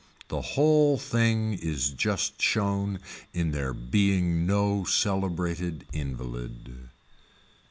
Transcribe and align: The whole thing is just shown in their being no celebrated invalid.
The 0.29 0.41
whole 0.41 0.97
thing 0.97 1.53
is 1.53 1.91
just 1.91 2.41
shown 2.41 3.01
in 3.35 3.51
their 3.51 3.71
being 3.71 4.47
no 4.47 4.83
celebrated 4.83 5.85
invalid. 5.93 6.89